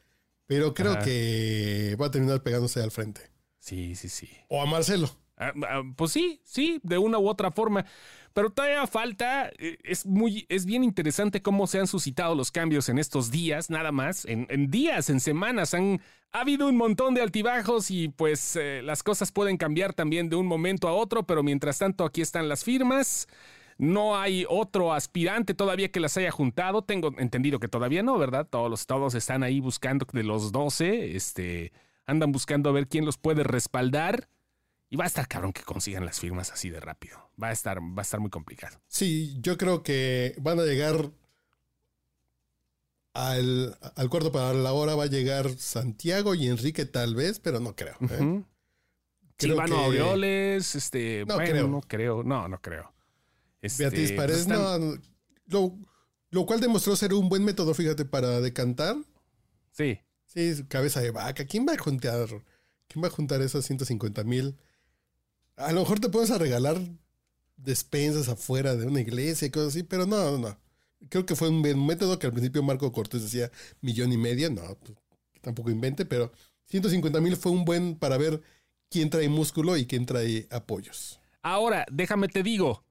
pero 0.48 0.74
creo 0.74 0.94
Ajá. 0.94 1.02
que 1.04 1.96
va 2.02 2.08
a 2.08 2.12
terminar 2.12 2.42
pegándose 2.42 2.82
al 2.82 2.90
frente. 2.92 3.22
Sí, 3.60 3.94
sí, 3.96 4.10
sí. 4.10 4.28
O 4.48 4.62
a 4.62 4.66
Marcelo. 4.66 5.10
Ah, 5.40 5.54
ah, 5.70 5.82
pues 5.96 6.12
sí, 6.12 6.42
sí, 6.44 6.82
de 6.84 6.98
una 6.98 7.18
u 7.18 7.30
otra 7.30 7.50
forma. 7.50 7.86
Pero 8.34 8.50
todavía 8.50 8.86
falta, 8.88 9.50
eh, 9.58 9.78
es 9.84 10.06
muy, 10.06 10.46
es 10.50 10.66
bien 10.66 10.84
interesante 10.84 11.42
cómo 11.42 11.66
se 11.66 11.80
han 11.80 11.88
suscitado 11.88 12.36
los 12.36 12.52
cambios 12.52 12.90
en 12.90 13.00
estos 13.00 13.32
días, 13.32 13.70
nada 13.70 13.92
más, 13.94 14.26
en, 14.26 14.70
días, 14.70 15.10
en 15.10 15.20
semanas, 15.20 15.74
han 15.74 16.02
ha 16.32 16.42
habido 16.42 16.68
un 16.68 16.78
montón 16.78 17.16
de 17.16 17.22
altibajos 17.22 17.90
y 17.90 18.10
pues 18.10 18.56
eh, 18.56 18.82
las 18.84 19.02
cosas 19.02 19.32
pueden 19.32 19.58
cambiar 19.58 19.94
también 19.94 20.30
de 20.30 20.36
un 20.36 20.46
momento 20.46 20.88
a 20.88 20.94
otro, 20.94 21.24
pero 21.24 21.42
mientras 21.42 21.80
tanto 21.80 22.06
aquí 22.06 22.22
están 22.22 22.48
las 22.50 22.64
firmas. 22.64 23.28
No 23.80 24.18
hay 24.20 24.46
otro 24.50 24.94
aspirante 24.94 25.54
todavía 25.54 25.90
que 25.90 26.02
las 26.02 26.18
haya 26.18 26.32
juntado. 26.32 26.84
Tengo 26.84 27.14
entendido 27.18 27.60
que 27.60 27.70
todavía 27.70 28.04
no, 28.04 28.18
¿verdad? 28.18 28.46
Todos 28.48 28.70
los 28.70 28.86
todos 28.86 29.16
están 29.16 29.42
ahí 29.42 29.62
buscando 29.62 30.06
de 30.12 30.24
los 30.24 30.52
12, 30.52 31.16
este, 31.16 31.72
andan 32.06 32.32
buscando 32.34 32.70
a 32.70 32.74
ver 32.74 32.88
quién 32.88 33.06
los 33.06 33.18
puede 33.18 33.44
respaldar. 33.44 34.28
Y 34.90 34.96
va 34.96 35.04
a 35.04 35.08
estar 35.08 35.28
cabrón 35.28 35.54
que 35.54 35.62
consigan 35.64 36.04
las 36.06 36.20
firmas 36.20 36.52
así 36.52 36.70
de 36.70 36.80
rápido. 36.80 37.30
Va 37.42 37.50
a 37.50 37.52
estar, 37.52 37.80
va 37.80 38.00
a 38.00 38.02
estar 38.02 38.20
muy 38.20 38.32
complicado. 38.32 38.82
Sí, 38.88 39.38
yo 39.40 39.58
creo 39.58 39.84
que 39.84 40.34
van 40.40 40.60
a 40.60 40.64
llegar 40.64 41.12
al, 43.14 43.78
al 43.96 44.10
cuarto 44.10 44.32
para 44.32 44.54
la 44.54 44.74
hora, 44.74 44.96
va 44.96 45.04
a 45.04 45.08
llegar 45.08 45.50
Santiago 45.58 46.36
y 46.36 46.48
Enrique 46.48 46.86
tal 46.86 47.16
vez, 47.16 47.40
pero 47.40 47.60
no 47.60 47.76
creo. 47.76 47.96
¿eh? 48.02 48.44
Creo 49.38 49.54
Silvano 49.56 49.76
que- 49.76 49.86
Aureoles, 49.86 50.76
este, 50.76 51.24
No 51.28 51.36
bueno, 51.36 51.52
creo. 51.52 51.68
no 51.68 51.82
creo, 51.82 52.24
no, 52.24 52.48
no 52.48 52.62
creo. 52.62 52.94
Este, 53.62 53.84
Beatriz 53.84 54.12
Paredes, 54.14 54.42
están- 54.42 54.92
no. 54.92 55.02
Lo, 55.48 55.78
lo 56.32 56.46
cual 56.46 56.60
demostró 56.62 56.96
ser 56.96 57.14
un 57.14 57.28
buen 57.30 57.44
método, 57.44 57.74
fíjate, 57.74 58.06
para 58.06 58.40
decantar. 58.42 58.96
Sí, 59.72 60.00
Sí, 60.26 60.64
cabeza 60.68 61.02
de 61.02 61.10
vaca. 61.10 61.44
¿Quién 61.46 61.66
va 61.68 61.74
a 61.74 61.78
juntar? 61.78 62.28
¿Quién 62.88 63.04
va 63.04 63.08
a 63.08 63.12
juntar 63.12 63.42
esas 63.42 63.66
150 63.66 64.24
mil? 64.24 64.56
A 65.60 65.72
lo 65.72 65.82
mejor 65.82 66.00
te 66.00 66.10
puedes 66.10 66.32
a 66.32 66.38
regalar 66.38 66.80
despensas 67.58 68.30
afuera 68.30 68.76
de 68.76 68.88
una 68.88 69.02
iglesia 69.02 69.48
y 69.48 69.52
cosas 69.52 69.70
así, 69.70 69.84
pero 69.84 70.06
no, 70.06 70.32
no, 70.32 70.38
no. 70.38 70.58
Creo 71.10 71.26
que 71.26 71.36
fue 71.36 71.50
un 71.50 71.62
buen 71.62 71.86
método 71.86 72.18
que 72.20 72.28
al 72.28 72.34
principio 72.34 72.64
Marco 72.64 72.92
Cortés 72.92 73.24
decía 73.24 73.52
millón 73.82 74.12
y 74.12 74.18
medio. 74.18 74.50
No, 74.50 74.62
pues, 74.76 74.98
tampoco 75.42 75.70
invente, 75.70 76.06
pero 76.06 76.32
150 76.68 77.20
mil 77.22 77.36
fue 77.36 77.52
un 77.52 77.66
buen 77.66 77.96
para 77.96 78.18
ver 78.18 78.42
quién 78.90 79.10
trae 79.10 79.30
músculo 79.30 79.78
y 79.78 79.86
quién 79.86 80.06
trae 80.06 80.48
apoyos. 80.52 81.20
Ahora, 81.42 81.86
déjame 81.92 82.28
te 82.28 82.44
digo, 82.44 82.84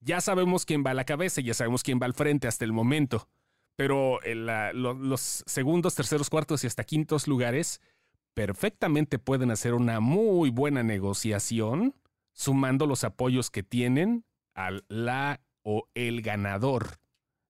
ya 0.00 0.20
sabemos 0.20 0.64
quién 0.66 0.84
va 0.86 0.90
a 0.90 0.94
la 0.94 1.04
cabeza, 1.04 1.40
ya 1.40 1.54
sabemos 1.54 1.82
quién 1.82 1.98
va 2.00 2.06
al 2.06 2.14
frente 2.14 2.48
hasta 2.48 2.64
el 2.64 2.72
momento, 2.72 3.28
pero 3.76 4.20
lo- 4.24 4.94
los 4.94 5.42
segundos, 5.46 5.94
terceros, 5.94 6.28
cuartos 6.30 6.64
y 6.64 6.66
hasta 6.66 6.84
quintos 6.84 7.26
lugares 7.28 7.80
perfectamente 8.34 9.18
pueden 9.18 9.50
hacer 9.50 9.74
una 9.74 10.00
muy 10.00 10.50
buena 10.50 10.82
negociación 10.82 11.94
sumando 12.34 12.86
los 12.86 13.02
apoyos 13.04 13.50
que 13.50 13.62
tienen 13.62 14.26
al 14.54 14.84
la 14.88 15.40
o 15.62 15.88
el 15.94 16.20
ganador 16.20 16.98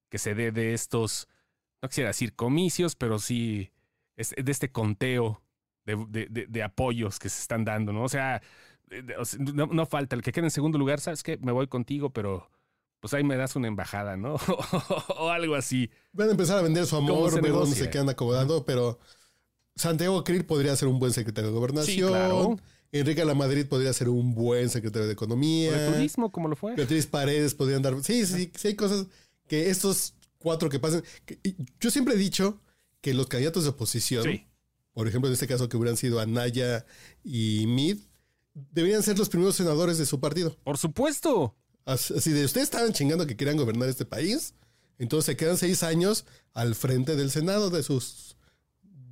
que 0.08 0.18
se 0.18 0.36
dé 0.36 0.52
de 0.52 0.72
estos, 0.74 1.26
no 1.82 1.88
quisiera 1.88 2.10
decir 2.10 2.36
comicios, 2.36 2.94
pero 2.94 3.18
sí 3.18 3.72
es- 4.16 4.34
de 4.40 4.52
este 4.52 4.70
conteo 4.70 5.42
de, 5.84 5.96
de- 6.08 6.26
de- 6.30 6.46
de 6.46 6.62
apoyos 6.62 7.18
que 7.18 7.28
se 7.28 7.40
están 7.40 7.64
dando, 7.64 7.92
¿no? 7.92 8.04
O 8.04 8.08
sea, 8.08 8.40
no, 9.38 9.66
no 9.66 9.86
falta 9.86 10.14
el 10.14 10.22
que 10.22 10.30
quede 10.30 10.44
en 10.46 10.50
segundo 10.52 10.78
lugar, 10.78 11.00
¿sabes 11.00 11.22
qué? 11.24 11.36
Me 11.38 11.50
voy 11.50 11.66
contigo, 11.66 12.10
pero 12.10 12.48
pues 13.00 13.12
ahí 13.12 13.24
me 13.24 13.36
das 13.36 13.56
una 13.56 13.66
embajada, 13.68 14.16
¿no? 14.16 14.36
o 15.18 15.30
algo 15.30 15.56
así. 15.56 15.90
Van 16.12 16.28
a 16.28 16.30
empezar 16.30 16.58
a 16.58 16.62
vender 16.62 16.86
su 16.86 16.94
¿Cómo 16.96 17.08
amor, 17.26 17.42
ver 17.42 17.52
dónde 17.52 17.74
se 17.76 17.90
quedan 17.90 18.08
acomodando, 18.08 18.64
pero 18.64 18.98
Santiago 19.76 20.22
Krill 20.24 20.46
podría 20.46 20.76
ser 20.76 20.88
un 20.88 20.98
buen 20.98 21.12
secretario 21.12 21.50
de 21.50 21.56
gobernación. 21.56 21.96
Sí, 21.96 22.02
claro. 22.02 22.56
Enrique 23.00 23.24
La 23.24 23.34
Madrid 23.34 23.66
podría 23.66 23.92
ser 23.92 24.08
un 24.08 24.34
buen 24.34 24.68
secretario 24.70 25.06
de 25.06 25.10
O 25.10 25.14
Economía. 25.14 25.72
de 25.72 25.92
turismo, 25.92 26.30
como 26.30 26.48
lo 26.48 26.56
fue. 26.56 26.74
Beatriz 26.76 27.06
Paredes 27.06 27.54
podrían 27.54 27.82
dar. 27.82 27.94
Sí, 28.04 28.24
sí, 28.24 28.52
sí, 28.56 28.68
hay 28.68 28.74
cosas 28.76 29.06
que 29.48 29.68
estos 29.70 30.14
cuatro 30.38 30.68
que 30.68 30.78
pasen. 30.78 31.02
que- 31.26 31.38
yo 31.80 31.90
siempre 31.90 32.14
he 32.14 32.18
dicho 32.18 32.60
que 33.00 33.12
los 33.14 33.26
candidatos 33.26 33.64
de 33.64 33.70
oposición, 33.70 34.22
Sí. 34.24 34.46
por 34.92 35.08
ejemplo, 35.08 35.28
en 35.28 35.34
este 35.34 35.46
caso 35.48 35.68
que 35.68 35.76
hubieran 35.76 35.96
sido 35.96 36.20
Anaya 36.20 36.86
y 37.24 37.66
Mid, 37.66 37.98
deberían 38.72 39.02
ser 39.02 39.18
los 39.18 39.28
primeros 39.28 39.56
senadores 39.56 39.98
de 39.98 40.06
su 40.06 40.20
partido. 40.20 40.56
Por 40.62 40.78
supuesto. 40.78 41.56
Así 41.84 42.30
de 42.30 42.44
ustedes 42.44 42.64
estaban 42.64 42.92
chingando 42.92 43.26
que 43.26 43.36
querían 43.36 43.56
gobernar 43.56 43.88
este 43.88 44.04
país, 44.06 44.54
entonces 44.98 45.26
se 45.26 45.36
quedan 45.36 45.58
seis 45.58 45.82
años 45.82 46.24
al 46.52 46.74
frente 46.76 47.16
del 47.16 47.30
Senado 47.32 47.68
de 47.70 47.82
sus 47.82 48.36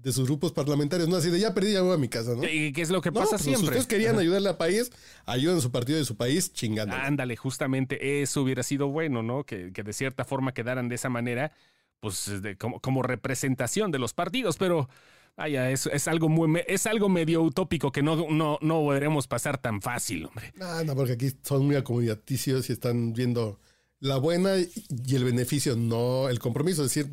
de 0.02 0.12
sus 0.12 0.26
grupos 0.26 0.52
parlamentarios, 0.52 1.08
no 1.08 1.16
así 1.16 1.30
de 1.30 1.38
ya 1.38 1.54
perdí, 1.54 1.72
ya 1.72 1.82
voy 1.82 1.94
a 1.94 1.96
mi 1.96 2.08
casa, 2.08 2.34
¿no? 2.34 2.42
¿Y 2.44 2.72
qué 2.72 2.82
es 2.82 2.90
lo 2.90 3.00
que 3.00 3.10
No, 3.10 3.20
pasa 3.20 3.30
pues, 3.32 3.42
siempre? 3.42 3.64
ustedes 3.66 3.86
querían 3.86 4.18
ayudarle 4.18 4.48
al 4.48 4.56
país, 4.56 4.90
ayuden 5.26 5.58
a 5.58 5.60
su 5.60 5.70
partido 5.70 6.00
y 6.00 6.04
su 6.04 6.16
país 6.16 6.52
chingando. 6.52 6.94
Ándale, 6.96 7.36
justamente 7.36 8.20
eso 8.22 8.42
hubiera 8.42 8.62
sido 8.62 8.88
bueno, 8.88 9.22
¿no? 9.22 9.44
Que, 9.44 9.72
que 9.72 9.82
de 9.82 9.92
cierta 9.92 10.24
forma 10.24 10.52
quedaran 10.52 10.88
de 10.88 10.96
esa 10.96 11.08
manera, 11.08 11.52
pues 12.00 12.42
de- 12.42 12.56
como, 12.56 12.80
como 12.80 13.02
representación 13.02 13.92
de 13.92 13.98
los 14.00 14.12
partidos, 14.12 14.56
pero 14.56 14.88
vaya, 15.36 15.70
es, 15.70 15.86
es 15.86 16.08
algo 16.08 16.28
muy, 16.28 16.62
es 16.66 16.86
algo 16.86 17.08
medio 17.08 17.40
utópico 17.42 17.92
que 17.92 18.02
no, 18.02 18.28
no, 18.28 18.58
no 18.60 18.80
podremos 18.80 19.28
pasar 19.28 19.58
tan 19.58 19.80
fácil, 19.80 20.26
hombre. 20.26 20.52
Ah, 20.60 20.82
no, 20.84 20.94
porque 20.96 21.12
aquí 21.12 21.30
son 21.42 21.66
muy 21.66 21.76
acomodaticios 21.76 22.68
y 22.68 22.72
están 22.72 23.12
viendo 23.12 23.60
la 24.00 24.16
buena 24.16 24.56
y 24.58 25.14
el 25.14 25.22
beneficio, 25.24 25.76
no 25.76 26.28
el 26.28 26.40
compromiso. 26.40 26.84
Es 26.84 26.92
decir, 26.92 27.08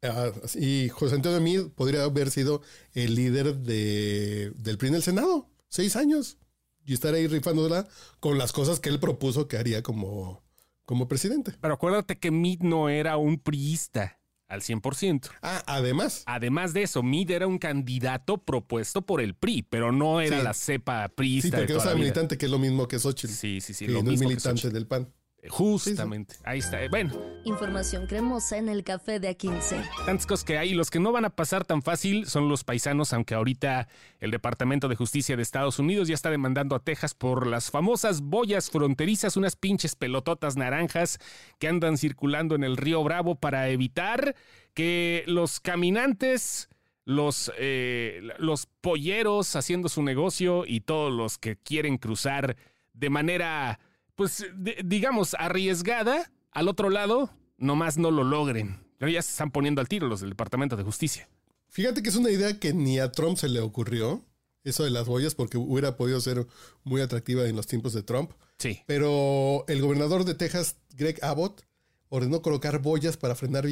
pues, 0.00 0.12
ah, 0.14 0.32
y 0.58 0.88
José 0.88 1.16
Antonio 1.16 1.40
Mid 1.40 1.68
podría 1.74 2.04
haber 2.04 2.30
sido 2.30 2.62
el 2.94 3.14
líder 3.14 3.56
de, 3.56 4.52
del 4.56 4.78
PRI 4.78 4.88
en 4.88 4.94
el 4.96 5.02
Senado, 5.02 5.48
seis 5.68 5.96
años, 5.96 6.38
y 6.84 6.94
estar 6.94 7.14
ahí 7.14 7.26
rifándola 7.26 7.86
con 8.20 8.38
las 8.38 8.52
cosas 8.52 8.80
que 8.80 8.88
él 8.88 8.98
propuso 9.00 9.48
que 9.48 9.56
haría 9.58 9.82
como, 9.82 10.42
como 10.84 11.08
presidente. 11.08 11.52
Pero 11.60 11.74
acuérdate 11.74 12.18
que 12.18 12.30
Mid 12.30 12.60
no 12.60 12.88
era 12.88 13.16
un 13.16 13.38
priista 13.38 14.18
al 14.46 14.62
100%. 14.62 15.28
Ah, 15.42 15.62
además, 15.66 16.22
Además 16.24 16.72
de 16.72 16.84
eso, 16.84 17.02
Mid 17.02 17.30
era 17.30 17.46
un 17.46 17.58
candidato 17.58 18.38
propuesto 18.38 19.02
por 19.02 19.20
el 19.20 19.34
PRI, 19.34 19.62
pero 19.68 19.92
no 19.92 20.22
era 20.22 20.38
Sí. 20.38 20.42
la 20.44 20.54
cepa 20.54 21.06
sí, 21.08 21.12
priista 21.14 21.56
de 21.58 21.62
porque 21.64 21.72
toda 21.74 21.84
la 21.86 21.92
vida. 21.92 22.04
militante, 22.04 22.38
que 22.38 22.46
es 22.46 22.50
lo 22.50 22.58
mismo 22.58 22.88
que 22.88 22.98
Xochitl, 22.98 23.34
Sí, 23.34 23.60
sí, 23.60 23.74
sí, 23.74 23.84
que 23.86 23.92
lo 23.92 24.02
no 24.02 24.10
es 24.10 24.12
mismo 24.12 24.28
militante 24.30 24.70
del 24.70 24.86
PAN. 24.86 25.12
Justamente, 25.48 26.34
ahí 26.44 26.58
está. 26.58 26.82
Eh, 26.82 26.88
Bueno, 26.88 27.12
Información 27.44 28.06
cremosa 28.06 28.56
en 28.58 28.68
el 28.68 28.82
café 28.82 29.20
de 29.20 29.36
A15. 29.36 29.82
tantas 30.04 30.26
cosas 30.26 30.44
que 30.44 30.58
hay. 30.58 30.74
Los 30.74 30.90
que 30.90 30.98
no 30.98 31.12
van 31.12 31.24
a 31.24 31.30
pasar 31.30 31.64
tan 31.64 31.82
fácil 31.82 32.26
son 32.26 32.48
los 32.48 32.64
paisanos, 32.64 33.12
aunque 33.12 33.34
ahorita 33.34 33.88
el 34.20 34.30
Departamento 34.32 34.88
de 34.88 34.96
Justicia 34.96 35.36
de 35.36 35.42
Estados 35.42 35.78
Unidos 35.78 36.08
ya 36.08 36.14
está 36.14 36.30
demandando 36.30 36.74
a 36.74 36.80
Texas 36.80 37.14
por 37.14 37.46
las 37.46 37.70
famosas 37.70 38.20
boyas 38.20 38.70
fronterizas, 38.70 39.36
unas 39.36 39.54
pinches 39.54 39.94
pelototas 39.94 40.56
naranjas 40.56 41.18
que 41.58 41.68
andan 41.68 41.98
circulando 41.98 42.54
en 42.56 42.64
el 42.64 42.76
río 42.76 43.02
Bravo 43.04 43.36
para 43.36 43.68
evitar 43.68 44.34
que 44.74 45.24
los 45.26 45.60
caminantes... 45.60 46.68
Los, 47.04 47.50
eh, 47.56 48.20
los 48.38 48.66
polleros 48.82 49.56
haciendo 49.56 49.88
su 49.88 50.02
negocio 50.02 50.66
y 50.66 50.80
todos 50.80 51.10
los 51.10 51.38
que 51.38 51.56
quieren 51.56 51.96
cruzar 51.96 52.54
de 52.92 53.08
manera, 53.08 53.80
pues, 54.18 54.44
de- 54.56 54.82
digamos, 54.84 55.34
arriesgada 55.38 56.30
al 56.50 56.66
otro 56.68 56.90
lado, 56.90 57.30
nomás 57.56 57.96
no 57.98 58.10
lo 58.10 58.24
logren. 58.24 58.80
Pero 58.98 59.12
ya 59.12 59.22
se 59.22 59.30
están 59.30 59.52
poniendo 59.52 59.80
al 59.80 59.86
tiro 59.88 60.08
los 60.08 60.20
del 60.20 60.30
Departamento 60.30 60.76
de 60.76 60.82
Justicia. 60.82 61.28
Fíjate 61.68 62.02
que 62.02 62.08
es 62.08 62.16
una 62.16 62.30
idea 62.30 62.58
que 62.58 62.72
ni 62.74 62.98
a 62.98 63.12
Trump 63.12 63.38
se 63.38 63.48
le 63.48 63.60
ocurrió, 63.60 64.24
eso 64.64 64.82
de 64.82 64.90
las 64.90 65.06
boyas, 65.06 65.36
porque 65.36 65.56
hubiera 65.56 65.96
podido 65.96 66.20
ser 66.20 66.48
muy 66.82 67.00
atractiva 67.00 67.44
en 67.46 67.54
los 67.54 67.68
tiempos 67.68 67.92
de 67.92 68.02
Trump. 68.02 68.32
Sí. 68.58 68.80
Pero 68.86 69.64
el 69.68 69.80
gobernador 69.80 70.24
de 70.24 70.34
Texas, 70.34 70.76
Greg 70.96 71.20
Abbott, 71.22 71.62
ordenó 72.08 72.42
colocar 72.42 72.80
boyas 72.82 73.16
para 73.16 73.36
frenar 73.36 73.66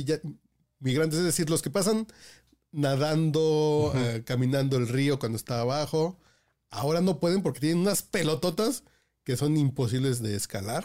migrantes, 0.78 1.18
es 1.18 1.24
decir, 1.24 1.50
los 1.50 1.60
que 1.60 1.70
pasan 1.70 2.06
nadando, 2.70 3.92
eh, 3.96 4.22
caminando 4.24 4.76
el 4.76 4.86
río 4.86 5.18
cuando 5.18 5.36
está 5.36 5.60
abajo. 5.60 6.20
Ahora 6.70 7.00
no 7.00 7.18
pueden 7.18 7.42
porque 7.42 7.58
tienen 7.60 7.78
unas 7.78 8.02
pelototas 8.02 8.84
que 9.26 9.36
son 9.36 9.56
imposibles 9.58 10.22
de 10.22 10.36
escalar, 10.36 10.84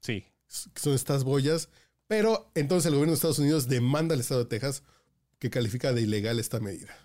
Sí. 0.00 0.24
son 0.48 0.94
estas 0.94 1.22
boyas. 1.22 1.68
Pero 2.08 2.50
entonces 2.54 2.86
el 2.86 2.94
gobierno 2.94 3.12
de 3.12 3.16
Estados 3.16 3.38
Unidos 3.38 3.68
demanda 3.68 4.14
al 4.14 4.20
estado 4.20 4.42
de 4.44 4.48
Texas 4.50 4.82
que 5.38 5.50
califica 5.50 5.92
de 5.92 6.00
ilegal 6.02 6.38
esta 6.40 6.60
medida. 6.60 6.96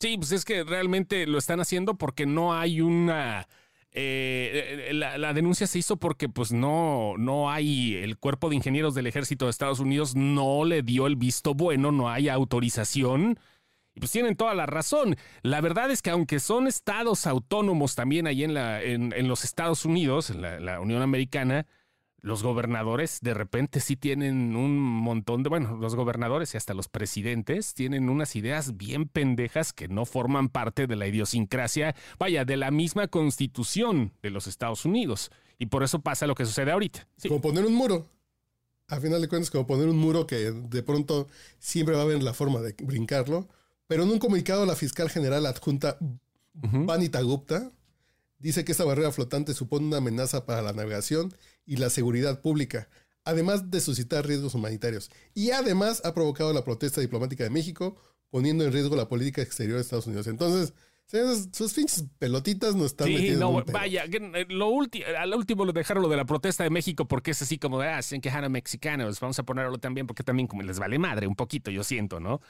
Sí, 0.00 0.16
pues 0.18 0.32
es 0.32 0.44
que 0.44 0.64
realmente 0.64 1.26
lo 1.26 1.38
están 1.38 1.60
haciendo 1.60 1.96
porque 1.96 2.26
no 2.26 2.54
hay 2.54 2.80
una... 2.80 3.46
eh, 3.92 4.90
la, 4.92 5.16
la 5.18 5.32
denuncia 5.32 5.66
se 5.66 5.78
hizo 5.78 5.96
porque 5.96 6.28
pues 6.28 6.52
no, 6.52 7.14
no 7.18 7.50
hay, 7.50 7.94
el 7.96 8.18
cuerpo 8.18 8.48
de 8.50 8.56
ingenieros 8.56 8.94
del 8.94 9.06
ejército 9.06 9.46
de 9.46 9.50
Estados 9.52 9.80
Unidos 9.80 10.14
no 10.16 10.64
le 10.64 10.82
dio 10.82 11.06
el 11.06 11.16
visto 11.16 11.54
bueno, 11.54 11.92
no 11.92 12.08
hay 12.10 12.28
autorización. 12.28 13.38
Y 13.96 14.00
pues 14.00 14.12
tienen 14.12 14.36
toda 14.36 14.54
la 14.54 14.66
razón. 14.66 15.16
La 15.42 15.62
verdad 15.62 15.90
es 15.90 16.02
que 16.02 16.10
aunque 16.10 16.38
son 16.38 16.66
estados 16.66 17.26
autónomos 17.26 17.94
también 17.94 18.26
ahí 18.26 18.44
en, 18.44 18.52
la, 18.52 18.82
en, 18.82 19.14
en 19.14 19.26
los 19.26 19.42
Estados 19.42 19.86
Unidos, 19.86 20.28
en 20.28 20.42
la, 20.42 20.80
Unión 20.80 21.00
Americana, 21.00 21.66
los 22.20 22.42
gobernadores 22.42 23.20
de 23.22 23.32
repente 23.32 23.80
sí 23.80 23.96
tienen 23.96 24.54
un 24.54 24.78
montón 24.78 25.42
de, 25.42 25.48
bueno, 25.48 25.78
los 25.78 25.94
gobernadores 25.94 26.52
y 26.52 26.58
hasta 26.58 26.74
los 26.74 26.88
presidentes 26.88 27.72
tienen 27.72 28.10
unas 28.10 28.36
ideas 28.36 28.76
bien 28.76 29.08
pendejas 29.08 29.72
que 29.72 29.88
no 29.88 30.04
forman 30.04 30.50
parte 30.50 30.86
de 30.86 30.96
la 30.96 31.06
idiosincrasia, 31.06 31.94
vaya, 32.18 32.44
de 32.44 32.58
la 32.58 32.70
misma 32.70 33.08
constitución 33.08 34.12
de 34.22 34.28
los 34.28 34.46
Estados 34.46 34.84
Unidos. 34.84 35.30
Y 35.58 35.66
por 35.66 35.82
eso 35.82 36.00
pasa 36.00 36.26
lo 36.26 36.34
que 36.34 36.44
sucede 36.44 36.70
ahorita. 36.70 37.08
Como 37.26 37.40
poner 37.40 37.64
un 37.64 37.74
muro. 37.74 38.06
A 38.88 39.00
final 39.00 39.22
de 39.22 39.28
cuentas, 39.28 39.50
como 39.50 39.66
poner 39.66 39.88
un 39.88 39.96
muro 39.96 40.26
que 40.26 40.52
de 40.52 40.82
pronto 40.82 41.28
siempre 41.58 41.94
va 41.94 42.02
a 42.02 42.04
haber 42.04 42.22
la 42.22 42.34
forma 42.34 42.60
de 42.60 42.74
brincarlo. 42.82 43.48
Pero 43.86 44.02
en 44.02 44.10
un 44.10 44.18
comunicado, 44.18 44.66
la 44.66 44.76
fiscal 44.76 45.10
general 45.10 45.46
adjunta. 45.46 45.98
Vanita 46.52 47.20
Gupta 47.20 47.70
dice 48.38 48.64
que 48.64 48.72
esta 48.72 48.84
barrera 48.84 49.12
flotante 49.12 49.52
supone 49.52 49.86
una 49.86 49.98
amenaza 49.98 50.46
para 50.46 50.62
la 50.62 50.72
navegación 50.72 51.34
y 51.66 51.76
la 51.76 51.90
seguridad 51.90 52.40
pública, 52.40 52.88
además 53.24 53.70
de 53.70 53.80
suscitar 53.80 54.26
riesgos 54.26 54.54
humanitarios. 54.54 55.10
Y 55.34 55.50
además 55.50 56.00
ha 56.04 56.14
provocado 56.14 56.52
la 56.52 56.64
protesta 56.64 57.00
diplomática 57.00 57.44
de 57.44 57.50
México, 57.50 57.96
poniendo 58.30 58.64
en 58.64 58.72
riesgo 58.72 58.96
la 58.96 59.08
política 59.08 59.42
exterior 59.42 59.76
de 59.76 59.82
Estados 59.82 60.06
Unidos. 60.06 60.26
Entonces, 60.26 60.72
señores, 61.06 61.48
sus 61.52 61.72
pinches 61.72 62.04
pelotitas 62.18 62.74
no 62.74 62.84
están 62.84 63.06
Sí, 63.08 63.32
no, 63.38 63.64
vaya, 63.72 64.04
eh, 64.04 64.46
lo 64.48 64.70
al 65.18 65.34
último 65.34 65.64
lo 65.64 65.72
dejaron 65.72 66.02
lo 66.02 66.08
de 66.08 66.16
la 66.16 66.24
protesta 66.24 66.64
de 66.64 66.70
México 66.70 67.06
porque 67.06 67.30
es 67.30 67.42
así 67.42 67.58
como 67.58 67.80
de, 67.80 67.88
ah, 67.88 68.02
se 68.02 68.20
quejan 68.20 68.44
a 68.44 68.48
mexicanos, 68.48 69.20
vamos 69.20 69.38
a 69.38 69.44
ponerlo 69.44 69.78
también 69.78 70.06
porque 70.06 70.22
también 70.22 70.46
como 70.46 70.62
les 70.62 70.78
vale 70.78 70.98
madre 70.98 71.26
un 71.26 71.36
poquito, 71.36 71.70
yo 71.70 71.84
siento, 71.84 72.20
¿no? 72.20 72.40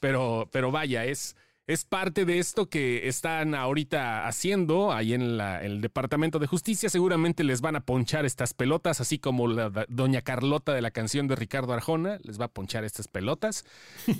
Pero, 0.00 0.48
pero 0.52 0.70
vaya, 0.70 1.04
es, 1.04 1.36
es 1.66 1.84
parte 1.86 2.26
de 2.26 2.38
esto 2.38 2.68
que 2.68 3.08
están 3.08 3.54
ahorita 3.54 4.26
haciendo 4.26 4.92
ahí 4.92 5.14
en 5.14 5.38
la- 5.38 5.64
el 5.64 5.80
Departamento 5.80 6.38
de 6.38 6.46
Justicia. 6.46 6.90
Seguramente 6.90 7.42
les 7.42 7.62
van 7.62 7.74
a 7.74 7.80
ponchar 7.86 8.26
estas 8.26 8.52
pelotas, 8.52 9.00
así 9.00 9.18
como 9.18 9.48
la 9.48 9.70
doña 9.88 10.20
Carlota 10.20 10.74
de 10.74 10.82
la 10.82 10.90
canción 10.90 11.26
de 11.26 11.36
Ricardo 11.36 11.72
Arjona, 11.72 12.18
les 12.22 12.38
va 12.38 12.46
a 12.46 12.52
ponchar 12.52 12.84
estas 12.84 13.08
pelotas 13.08 13.64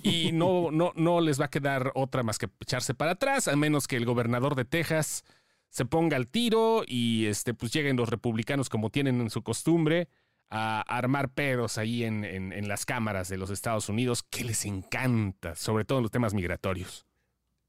y 0.03 0.33
no, 0.33 0.71
no, 0.71 0.93
no 0.97 1.21
les 1.21 1.39
va 1.39 1.45
a 1.47 1.51
quedar 1.51 1.93
otra 1.95 2.23
más 2.23 2.39
que 2.39 2.49
echarse 2.61 2.95
para 2.95 3.13
atrás, 3.13 3.47
a 3.49 3.57
menos 3.57 3.87
que 3.89 3.97
el 3.97 4.07
gobernador 4.07 4.55
de 4.55 4.65
Texas 4.65 5.23
se 5.69 5.85
ponga 5.85 6.17
al 6.17 6.29
tiro 6.29 6.83
y 6.87 7.27
este, 7.27 7.53
pues 7.53 7.73
lleguen 7.73 7.97
los 7.97 8.09
republicanos 8.09 8.69
como 8.71 8.89
tienen 8.91 9.21
en 9.21 9.29
su 9.29 9.43
costumbre 9.43 10.09
a 10.49 10.81
armar 10.83 11.29
pedos 11.31 11.77
ahí 11.79 12.05
en, 12.05 12.25
en- 12.25 12.53
en 12.53 12.69
las 12.69 12.87
cámaras 12.87 13.29
de 13.29 13.37
los 13.37 13.51
Estados 13.51 13.89
Unidos, 13.89 14.23
que 14.23 14.45
les 14.45 14.65
encanta, 14.65 15.57
sobre 15.57 15.85
todo 15.85 15.99
en 15.99 16.03
los 16.05 16.11
temas 16.13 16.33
migratorios. 16.33 17.05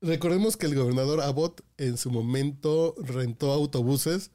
Recordemos 0.06 0.58
que 0.58 0.66
el 0.68 0.76
gobernador 0.76 1.22
Abbott 1.22 1.62
en 1.78 1.98
su 1.98 2.12
momento 2.12 2.96
rentó 3.00 3.52
autobuses 3.52 4.32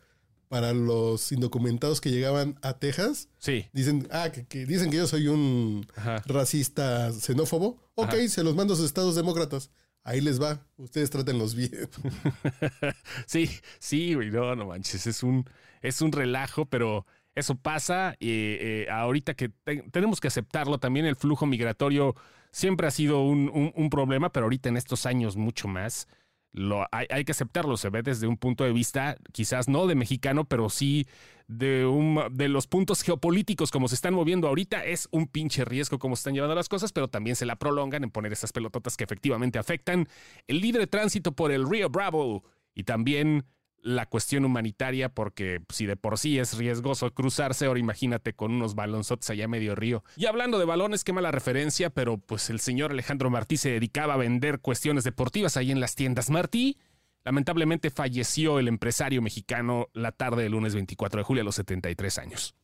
para 0.48 0.72
los 0.72 1.30
indocumentados 1.30 2.00
que 2.00 2.10
llegaban 2.10 2.58
a 2.62 2.74
Texas. 2.78 3.28
Sí. 3.38 3.66
Dicen, 3.72 4.08
ah, 4.10 4.30
que, 4.32 4.44
que 4.46 4.66
dicen 4.66 4.90
que 4.90 4.96
yo 4.96 5.06
soy 5.06 5.28
un 5.28 5.86
Ajá. 5.94 6.22
racista 6.26 7.12
xenófobo. 7.12 7.78
Ok, 7.94 8.08
Ajá. 8.14 8.28
se 8.28 8.42
los 8.42 8.56
mando 8.56 8.74
a 8.74 8.76
sus 8.76 8.86
estados 8.86 9.14
demócratas. 9.14 9.70
Ahí 10.02 10.20
les 10.20 10.40
va. 10.42 10.66
Ustedes 10.76 11.10
trátenlos 11.10 11.54
bien. 11.54 11.70
Sí, 13.26 13.48
sí, 13.78 14.14
güey, 14.14 14.30
no, 14.30 14.56
no 14.56 14.66
manches, 14.66 15.06
es 15.06 15.22
un, 15.22 15.44
es 15.82 16.00
un 16.02 16.10
relajo, 16.10 16.66
pero 16.66 17.06
eso 17.34 17.54
pasa. 17.54 18.16
y 18.18 18.28
eh, 18.30 18.86
ahorita 18.90 19.34
que 19.34 19.50
te- 19.62 19.84
tenemos 19.92 20.20
que 20.20 20.28
aceptarlo, 20.28 20.78
también 20.78 21.06
el 21.06 21.16
flujo 21.16 21.46
migratorio 21.46 22.16
siempre 22.52 22.86
ha 22.86 22.90
sido 22.90 23.22
un, 23.22 23.72
un- 23.76 23.90
problema, 23.90 24.30
pero 24.32 24.46
ahorita 24.46 24.68
en 24.68 24.76
estos 24.76 25.06
años 25.06 25.36
mucho 25.36 25.68
más. 25.68 26.08
Lo, 26.52 26.84
hay, 26.90 27.06
hay 27.10 27.24
que 27.24 27.30
aceptarlo, 27.30 27.76
se 27.76 27.90
ve 27.90 28.02
desde 28.02 28.26
un 28.26 28.36
punto 28.36 28.64
de 28.64 28.72
vista, 28.72 29.16
quizás 29.32 29.68
no 29.68 29.86
de 29.86 29.94
mexicano, 29.94 30.44
pero 30.46 30.68
sí 30.68 31.06
de, 31.46 31.86
un, 31.86 32.20
de 32.32 32.48
los 32.48 32.66
puntos 32.66 33.02
geopolíticos 33.02 33.70
como 33.70 33.86
se 33.86 33.94
están 33.94 34.14
moviendo 34.14 34.48
ahorita. 34.48 34.84
Es 34.84 35.08
un 35.12 35.28
pinche 35.28 35.64
riesgo 35.64 36.00
como 36.00 36.16
se 36.16 36.20
están 36.20 36.34
llevando 36.34 36.56
las 36.56 36.68
cosas, 36.68 36.92
pero 36.92 37.06
también 37.08 37.36
se 37.36 37.46
la 37.46 37.54
prolongan 37.56 38.02
en 38.02 38.10
poner 38.10 38.32
esas 38.32 38.52
pelototas 38.52 38.96
que 38.96 39.04
efectivamente 39.04 39.60
afectan 39.60 40.08
el 40.48 40.60
libre 40.60 40.88
tránsito 40.88 41.32
por 41.32 41.52
el 41.52 41.68
río 41.68 41.88
Bravo 41.88 42.42
y 42.74 42.82
también 42.82 43.44
la 43.82 44.06
cuestión 44.06 44.44
humanitaria, 44.44 45.08
porque 45.08 45.62
si 45.70 45.86
de 45.86 45.96
por 45.96 46.18
sí 46.18 46.38
es 46.38 46.56
riesgoso 46.56 47.12
cruzarse, 47.12 47.66
ahora 47.66 47.80
imagínate 47.80 48.34
con 48.34 48.52
unos 48.52 48.74
balonzotes 48.74 49.30
allá 49.30 49.48
medio 49.48 49.74
río. 49.74 50.04
Y 50.16 50.26
hablando 50.26 50.58
de 50.58 50.64
balones, 50.64 51.04
qué 51.04 51.12
mala 51.12 51.30
referencia, 51.30 51.90
pero 51.90 52.18
pues 52.18 52.50
el 52.50 52.60
señor 52.60 52.90
Alejandro 52.90 53.30
Martí 53.30 53.56
se 53.56 53.70
dedicaba 53.70 54.14
a 54.14 54.18
vender 54.18 54.60
cuestiones 54.60 55.04
deportivas 55.04 55.56
ahí 55.56 55.70
en 55.70 55.80
las 55.80 55.94
tiendas 55.94 56.30
Martí. 56.30 56.78
Lamentablemente 57.24 57.90
falleció 57.90 58.58
el 58.58 58.68
empresario 58.68 59.22
mexicano 59.22 59.88
la 59.92 60.12
tarde 60.12 60.42
del 60.42 60.52
lunes 60.52 60.74
24 60.74 61.18
de 61.20 61.24
julio 61.24 61.42
a 61.42 61.44
los 61.44 61.54
73 61.56 62.18
años. 62.18 62.54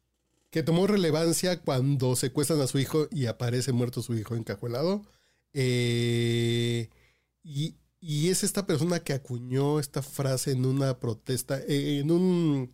Que 0.51 0.63
tomó 0.63 0.87
relevancia 0.87 1.61
cuando 1.61 2.17
secuestran 2.17 2.61
a 2.61 2.67
su 2.67 2.79
hijo 2.79 3.09
y 3.11 3.27
aparece 3.27 3.73
muerto 3.73 4.01
su 4.01 4.15
hijo 4.15 4.35
encajuelado. 4.35 5.03
Eh, 5.53 6.89
y, 7.43 7.77
y 8.09 8.29
es 8.29 8.45
esta 8.45 8.69
persona 8.69 9.01
que 9.01 9.15
acuñó 9.15 9.81
esta 9.81 10.01
frase 10.01 10.53
en 10.53 10.65
una 10.65 11.01
protesta, 11.01 11.59
eh, 11.59 11.99
en, 11.99 12.13
un, 12.13 12.73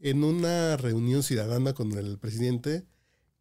en 0.00 0.24
una 0.24 0.78
reunión 0.78 1.22
ciudadana 1.22 1.74
con 1.74 1.92
el 1.92 2.16
presidente, 2.16 2.86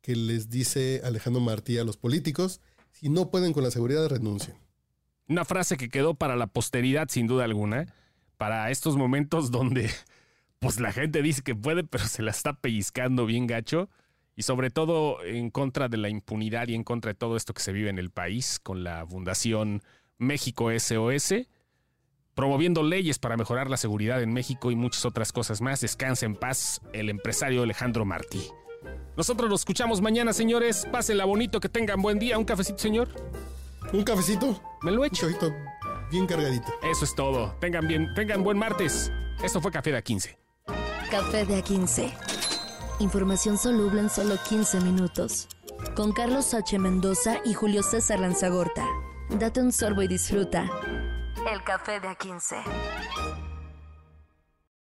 que 0.02 0.18
les 0.18 0.50
dice 0.50 1.00
Alejandro 1.06 1.40
Martí 1.42 1.78
a 1.78 1.86
los 1.86 1.96
políticos, 1.96 2.60
si 2.92 3.08
no 3.08 3.32
pueden 3.32 3.54
con 3.54 3.64
la 3.64 3.72
seguridad, 3.72 4.06
renuncien. 4.10 4.58
Una 5.30 5.46
frase 5.46 5.78
que 5.78 5.88
quedó 5.88 6.14
para 6.14 6.36
la 6.36 6.48
posteridad 6.48 7.08
sin 7.10 7.26
duda 7.26 7.46
alguna, 7.46 7.96
para 8.36 8.70
estos 8.70 8.98
momentos 8.98 9.50
donde 9.50 9.90
pues 10.60 10.82
la 10.82 10.92
gente 10.92 11.22
dice 11.22 11.42
que 11.42 11.56
puede, 11.56 11.86
pero 11.86 12.04
se 12.04 12.22
la 12.22 12.32
está 12.32 12.52
pellizcando 12.60 13.26
bien 13.26 13.48
gacho. 13.48 13.90
Y 14.36 14.42
sobre 14.42 14.72
todo 14.72 15.24
en 15.24 15.52
contra 15.52 15.88
de 15.88 15.98
la 15.98 16.10
impunidad 16.10 16.68
y 16.68 16.74
en 16.74 16.84
contra 16.84 17.14
de 17.14 17.16
todo 17.16 17.38
esto 17.38 17.54
que 17.54 17.62
se 17.62 17.72
vive 17.72 17.90
en 17.90 18.00
el 18.00 18.10
país 18.10 18.60
con 18.60 18.84
la 18.84 19.06
Fundación 19.08 19.84
México 20.24 20.70
SOS, 20.78 21.34
promoviendo 22.36 22.84
leyes 22.84 23.20
para 23.20 23.38
mejorar 23.38 23.70
la 23.70 23.78
seguridad 23.78 24.22
en 24.22 24.34
México 24.34 24.72
y 24.72 24.76
muchas 24.76 25.06
otras 25.06 25.32
cosas 25.32 25.62
más. 25.62 25.82
Descanse 25.82 26.26
en 26.26 26.36
paz 26.36 26.82
el 26.94 27.10
empresario 27.10 27.64
Alejandro 27.64 28.06
Martí. 28.06 28.50
Nosotros 29.16 29.50
lo 29.50 29.56
escuchamos 29.56 30.02
mañana, 30.02 30.34
señores. 30.34 30.88
Pásenla 30.92 31.26
bonito, 31.26 31.60
que 31.60 31.70
tengan 31.70 32.02
buen 32.02 32.20
día. 32.20 32.38
¿Un 32.38 32.46
cafecito, 32.46 32.80
señor? 32.80 33.10
¿Un 33.94 34.04
cafecito? 34.04 34.60
Me 34.82 34.92
lo 34.92 34.98
he 35.04 35.08
Un 35.10 35.14
hecho. 35.14 35.28
cafecito 35.28 35.54
bien 36.12 36.28
cargadito. 36.28 36.72
Eso 36.84 37.06
es 37.06 37.16
todo. 37.16 37.56
Tengan 37.60 37.88
bien, 37.88 38.14
tengan 38.16 38.44
buen 38.44 38.58
martes. 38.58 39.12
Esto 39.44 39.60
fue 39.62 39.72
Café 39.72 39.92
de 39.92 40.04
A15. 40.04 40.38
Café 41.10 41.46
de 41.46 41.64
A15. 41.64 42.14
Información 43.00 43.58
soluble 43.58 44.00
en 44.02 44.10
solo 44.10 44.36
15 44.48 44.80
minutos. 44.82 45.48
Con 45.96 46.12
Carlos 46.14 46.54
H. 46.54 46.78
Mendoza 46.80 47.38
y 47.46 47.54
Julio 47.54 47.84
César 47.84 48.20
Lanzagorta. 48.20 48.86
Date 49.30 49.62
un 49.62 49.72
sorbo 49.72 50.02
y 50.02 50.08
disfruta. 50.08 50.70
El 51.52 51.64
café 51.64 52.00
de 52.00 52.10
A15. 52.10 53.43